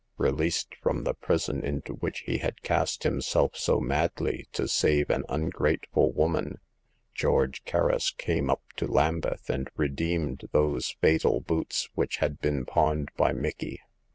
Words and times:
Released 0.17 0.73
from 0.81 1.03
the 1.03 1.13
prison 1.13 1.63
into 1.63 1.93
which 1.93 2.21
he 2.21 2.39
had 2.39 2.63
cast 2.63 3.03
himself 3.03 3.55
so 3.55 3.79
madly 3.79 4.47
to 4.53 4.67
save 4.67 5.11
an 5.11 5.23
ungrateful 5.29 6.11
woman, 6.11 6.57
George 7.13 7.63
Kerris 7.65 8.09
came 8.09 8.49
up 8.49 8.63
to 8.77 8.87
Lambeth 8.87 9.47
and 9.47 9.69
redeemed 9.77 10.49
those 10.53 10.95
fatal 11.01 11.39
boots 11.39 11.87
which 11.93 12.17
had 12.17 12.39
been 12.39 12.65
pawned 12.65 13.09
by 13.15 13.31
Micky. 13.31 13.79